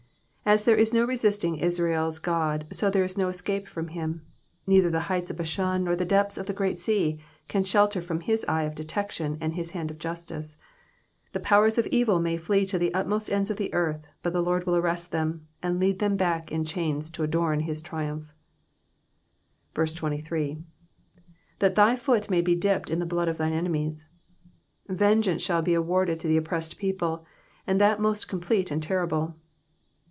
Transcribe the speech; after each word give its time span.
As 0.43 0.63
there 0.65 0.75
is 0.75 0.93
no 0.93 1.05
resisting 1.05 1.57
Israel's 1.59 2.19
God, 2.19 2.65
so 2.71 2.87
is 2.89 3.13
there 3.15 3.23
no 3.23 3.29
escape 3.29 3.67
from 3.69 3.87
him, 3.89 4.21
neither 4.67 4.89
the 4.89 5.01
heights 5.07 5.31
of 5.31 5.37
Bashan 5.37 5.85
nor 5.85 5.95
the 5.95 6.03
depths 6.03 6.37
of 6.37 6.45
the 6.45 6.51
great 6.51 6.77
sea 6.77 7.21
can 7.47 7.63
shelter 7.63 8.01
from 8.01 8.19
his 8.19 8.43
eye 8.49 8.63
of 8.63 8.75
detection, 8.75 9.37
and 9.39 9.53
his 9.53 9.71
hand 9.71 9.89
of 9.91 9.97
justice.' 9.99 10.57
The 11.33 11.39
powers 11.39 11.77
of 11.77 11.87
evil 11.87 12.19
may 12.19 12.35
flee 12.35 12.65
to 12.65 12.77
the 12.77 12.93
utmost 12.93 13.31
ends 13.31 13.49
of 13.49 13.55
the 13.57 13.73
earth, 13.73 14.01
but 14.23 14.33
the 14.33 14.41
Lord 14.43 14.65
will 14.65 14.75
arrest 14.75 15.13
them, 15.13 15.47
and 15.63 15.79
lead 15.79 15.99
them 15.99 16.17
back 16.17 16.51
in 16.51 16.65
chains 16.65 17.09
to 17.11 17.23
adorn 17.23 17.61
his 17.61 17.79
triumph. 17.79 18.33
23. 19.75 20.57
''^Tiiat 21.61 21.75
thy 21.75 21.95
foot 21.95 22.29
may 22.29 22.41
be 22.41 22.55
dipped 22.55 22.89
in 22.89 22.99
the 22.99 23.05
blood 23.05 23.29
of 23.29 23.37
thine 23.37 23.53
enemies.'*^ 23.53 24.03
Vengeance 24.93 25.41
shall 25.43 25.61
be 25.61 25.75
awarded 25.75 26.19
to 26.19 26.27
the 26.27 26.35
oppressed 26.35 26.77
people, 26.77 27.25
and 27.65 27.79
that 27.79 28.01
most 28.01 28.27
complete 28.27 28.69
and 28.69 28.83
terrible. 28.83 29.35